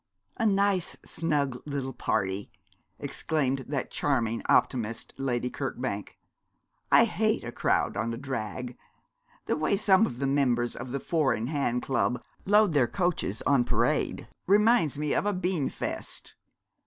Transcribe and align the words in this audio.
'A 0.37 0.47
nice 0.47 0.97
snug 1.05 1.61
little 1.63 1.93
party,' 1.93 2.49
exclaimed 2.97 3.59
that 3.67 3.91
charming 3.91 4.41
optimist, 4.49 5.13
Lady 5.19 5.47
Kirkbank. 5.51 6.17
'I 6.91 7.05
hate 7.05 7.43
a 7.43 7.51
crowd 7.51 7.95
on 7.95 8.11
a 8.11 8.17
drag. 8.17 8.75
The 9.45 9.55
way 9.55 9.77
some 9.77 10.07
of 10.07 10.17
the 10.17 10.25
members 10.25 10.75
of 10.75 10.89
the 10.91 10.99
Four 10.99 11.35
in 11.35 11.45
hand 11.45 11.83
Club 11.83 12.19
load 12.47 12.73
their 12.73 12.87
coaches 12.87 13.43
on 13.45 13.63
parade 13.63 14.27
reminds 14.47 14.97
me 14.97 15.13
of 15.13 15.27
a 15.27 15.33
Beanfeast!' 15.35 16.33